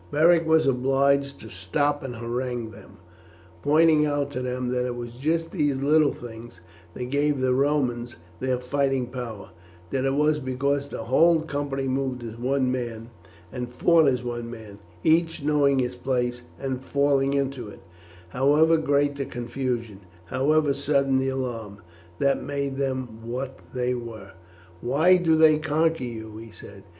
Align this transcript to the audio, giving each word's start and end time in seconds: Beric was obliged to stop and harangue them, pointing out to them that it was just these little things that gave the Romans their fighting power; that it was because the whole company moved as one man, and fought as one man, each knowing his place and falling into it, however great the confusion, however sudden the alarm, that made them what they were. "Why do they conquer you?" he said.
Beric 0.09 0.47
was 0.47 0.65
obliged 0.65 1.39
to 1.41 1.49
stop 1.51 2.01
and 2.03 2.15
harangue 2.15 2.71
them, 2.71 2.97
pointing 3.61 4.03
out 4.03 4.31
to 4.31 4.41
them 4.41 4.69
that 4.69 4.83
it 4.83 4.95
was 4.95 5.13
just 5.13 5.51
these 5.51 5.75
little 5.75 6.11
things 6.11 6.59
that 6.95 7.11
gave 7.11 7.39
the 7.39 7.53
Romans 7.53 8.15
their 8.39 8.57
fighting 8.57 9.05
power; 9.05 9.51
that 9.91 10.03
it 10.03 10.15
was 10.15 10.39
because 10.39 10.89
the 10.89 11.03
whole 11.03 11.41
company 11.41 11.87
moved 11.87 12.23
as 12.23 12.35
one 12.35 12.71
man, 12.71 13.11
and 13.51 13.69
fought 13.69 14.07
as 14.07 14.23
one 14.23 14.49
man, 14.49 14.79
each 15.03 15.43
knowing 15.43 15.77
his 15.77 15.95
place 15.97 16.41
and 16.59 16.81
falling 16.81 17.35
into 17.35 17.67
it, 17.67 17.81
however 18.29 18.77
great 18.77 19.15
the 19.17 19.25
confusion, 19.25 19.99
however 20.25 20.73
sudden 20.73 21.19
the 21.19 21.29
alarm, 21.29 21.77
that 22.17 22.41
made 22.41 22.77
them 22.77 23.19
what 23.21 23.59
they 23.75 23.93
were. 23.93 24.31
"Why 24.81 25.17
do 25.17 25.35
they 25.35 25.59
conquer 25.59 26.05
you?" 26.05 26.35
he 26.37 26.49
said. 26.49 26.85